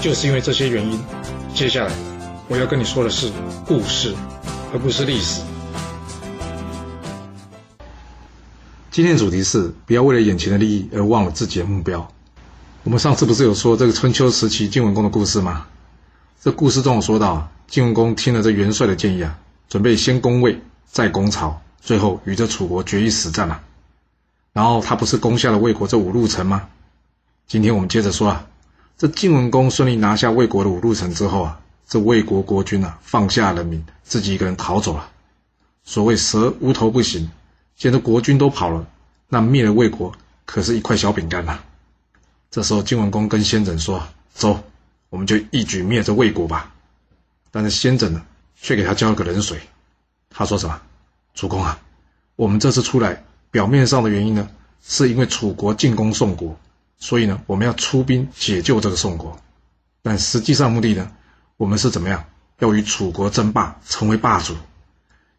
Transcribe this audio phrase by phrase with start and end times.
[0.00, 0.98] 就是因为这些原因，
[1.52, 1.92] 接下来
[2.46, 3.32] 我要跟你说的是
[3.66, 4.14] 故事，
[4.72, 5.42] 而不是历史。
[8.92, 12.08] 今天的主题是不要为了眼前的利益而忘了自己的目标。
[12.84, 15.66] 我们上次不是有说这个春秋时期晋文公的故事吗？
[16.40, 19.36] 这故事中有说到，晋文公听了这元帅的建议啊，
[19.68, 23.60] 准备先攻魏，再攻曹，最后与这楚国决一死战啊。
[24.52, 26.68] 然后他不是攻下了魏国这五路城吗？
[27.48, 28.46] 今天我们接着说啊。
[28.98, 35.08] 这晋文公顺利拿下魏国的五路城之后啊，这魏国国君啊放下人民，自己一个人逃走了。
[35.84, 37.30] 所谓蛇无头不行，
[37.76, 38.84] 现在国君都跑了，
[39.28, 40.12] 那灭了魏国
[40.44, 41.60] 可是一块小饼干呐。
[42.50, 44.02] 这时候晋文公跟先轸说
[44.34, 44.64] ：“走，
[45.10, 46.74] 我们就一举灭这魏国吧。”
[47.52, 48.20] 但是先轸呢，
[48.60, 49.60] 却给他浇了个冷水。
[50.28, 50.80] 他说什么？
[51.34, 51.78] 主公啊，
[52.34, 54.48] 我们这次出来，表面上的原因呢，
[54.82, 56.58] 是因为楚国进攻宋国。
[56.98, 59.38] 所以呢，我们要出兵解救这个宋国，
[60.02, 61.10] 但实际上目的呢，
[61.56, 62.24] 我们是怎么样？
[62.58, 64.56] 要与楚国争霸，成为霸主。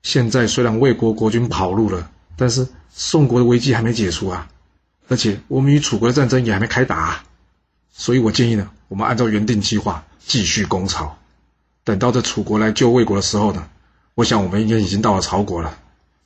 [0.03, 4.47] 现在虽然魏国国君跑路了，但是宋国的危机还没解除啊，
[5.09, 7.21] 而且我们与楚国的战争也还没开打。
[7.91, 11.17] 所以我建议呢，我们按照原定计划继续攻曹。
[11.83, 13.67] 等到这楚国来救魏国的时候呢，
[14.15, 15.77] 我想我们应该已经到了曹国了，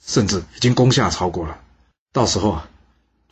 [0.06, 1.58] 甚至已经攻下曹国了。
[2.11, 2.70] 到时候啊，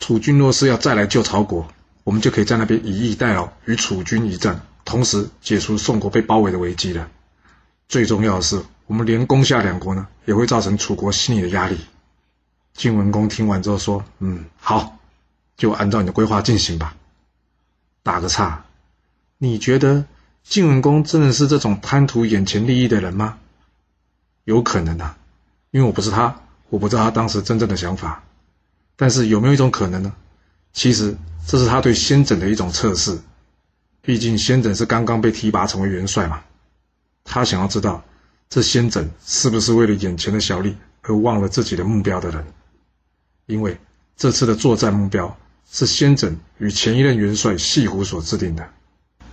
[0.00, 1.68] 楚军若是要再来救曹国，
[2.04, 7.08] 我们就可以在那边以逸待劳，与楚军一战，同时解除宋国被包围的危机了。
[7.88, 11.78] 最重要的是，我们连攻下两国呢，也会造成楚国心理的压力。
[12.74, 14.98] 晋文公听完之后说：“嗯，好，
[15.56, 16.96] 就按照你的规划进行吧。”
[18.02, 18.64] 打个岔，
[19.38, 20.06] 你觉得
[20.42, 23.38] 晋文公真的是这种贪图眼前利益的人吗？
[24.44, 25.16] 有可能啊，
[25.70, 28.24] 因为我不是他，我不知道他当时真正的想法。
[28.96, 30.12] 但是有没有一种可能呢？
[30.72, 31.16] 其实
[31.46, 33.18] 这是他对先轸的一种测试，
[34.00, 36.42] 毕竟先轸是刚刚被提拔成为元帅嘛，
[37.24, 38.02] 他想要知道
[38.48, 42.46] 这先轸是不是为了眼前的小利而忘了自己的目标的人，
[43.46, 43.78] 因为
[44.16, 45.36] 这次的作战目标
[45.70, 48.70] 是先轸与前一任元帅细胡所制定的，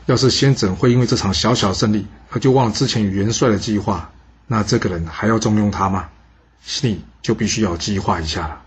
[0.05, 4.11] 要是先轸会因为这场小小胜利而就忘了之前与元帅的计划，
[4.47, 6.09] 那这个人还要重用他吗？
[6.65, 8.61] 心里就必须要计划一下了。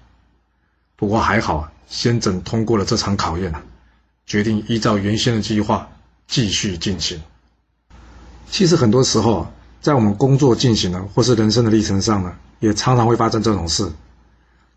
[0.97, 1.69] 不过还好。
[1.92, 3.62] 先整通过了这场考验啊，
[4.25, 5.91] 决定依照原先的计划
[6.26, 7.20] 继续进行。
[8.50, 13.92] 其实很多时候，在我们工作进行呢，或是人生的历程上呢，也常常会发生这种事。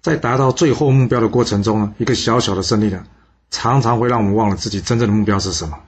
[0.02, 3.06] 在达到最后目标的过程中呢，一个小小的胜利呢，
[3.50, 5.80] 常常会让我们忘了自己真正的目标是什么。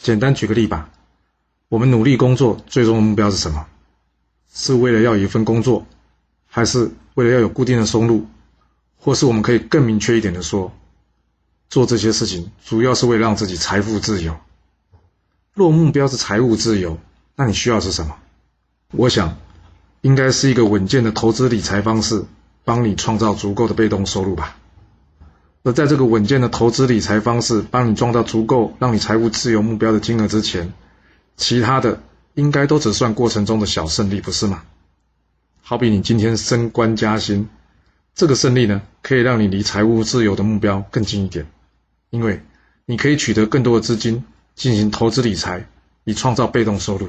[0.00, 0.88] 简单举个例吧，
[1.68, 3.66] 我们努力工作，最终的目标是什么？
[4.54, 5.86] 是为了要一份工作，
[6.46, 8.26] 还是为了要有固定的收入？
[9.04, 10.70] 或是我们可以更明确一点的说，
[11.68, 14.36] 做这些事情主要是为了让自己财富自由。
[15.54, 16.98] 若目标是财务自由，
[17.34, 18.14] 那你需要是什么？
[18.92, 19.38] 我想，
[20.02, 22.24] 应该是一个稳健的投资理财方式，
[22.64, 24.56] 帮你创造足够的被动收入吧。
[25.64, 30.72] 而在这个稳健的投资理财方式帮你创造足够让你财务自由目标的金额之前，
[31.36, 32.00] 其他的
[32.34, 34.62] 应该都只算过程中的小胜利，不是吗？
[35.60, 37.48] 好比你今天升官加薪。
[38.14, 41.46] 这个胜利呢，可以让你离财务自由的目标更近一点，
[42.10, 42.42] 因为
[42.84, 44.24] 你可以取得更多的资金
[44.54, 45.66] 进行投资理财，
[46.04, 47.08] 以创造被动收入。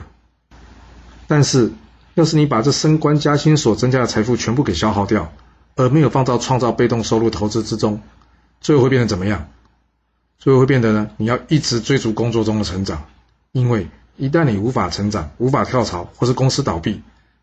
[1.27, 1.71] 但是，
[2.13, 5.33] 要是你把这升官加薪所增加的财富全部给消耗掉，
[5.75, 8.01] 而没有放到创造被动收入投资之中，
[8.61, 9.49] 最后会变得怎么样？
[10.39, 11.09] 最后会变得呢？
[11.17, 13.05] 你要一直追逐工作中的成长，
[13.51, 17.01] 因为一旦你无法成长、无法跳槽或是公司倒闭，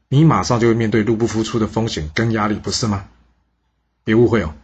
[0.08, 3.04] 你马上就会面对入不敷出的风险跟压力，不是吗？
[4.04, 4.54] 别误会哦，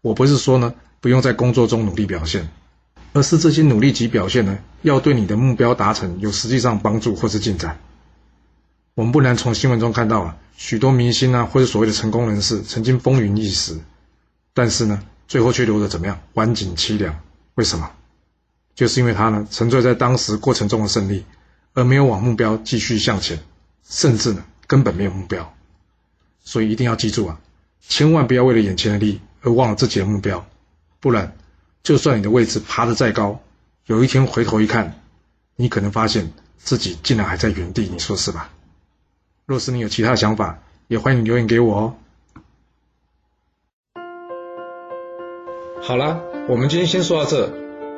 [0.00, 2.48] 我不是说呢不用在工作中努力表现，
[3.12, 7.78] 而是这些努力及表现呢要对你的目标达成有实际上帮助或是进展。
[8.94, 13.78] 我们不难从新闻中看到啊，许多明星啊或者所谓的成功人士曾经风云一时，
[14.54, 17.16] 但是呢最后却留得怎么样晚景凄凉？
[17.54, 17.90] 为什么？
[18.74, 21.24] 就是因为他呢沉醉在当时过程中的胜利，
[21.74, 23.38] 而没有往目标继续向前，
[23.88, 25.52] 甚至呢根本没有目标。
[26.42, 27.38] 所以一定要记住啊。
[27.80, 30.46] 千万不要为了眼前的利而忘了自己的目标，
[31.00, 31.36] 不然，
[31.82, 33.40] 就算你的位置爬得再高，
[33.86, 35.00] 有一天回头一看，
[35.56, 38.50] 你可能发现自己竟然还在原地，你说是吧？
[39.46, 40.58] 若是你有其他想法，
[40.88, 41.94] 也欢迎留言给我哦。
[45.80, 47.50] 好了，我们今天先说到这。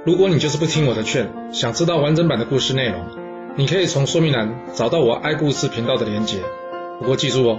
[0.06, 3.04] 如果你就是不听我的劝，想知道完整版的故事内容，
[3.56, 6.40] 你可以从说明栏找到我爱故事频道的连结。
[7.00, 7.58] 不过记住哦，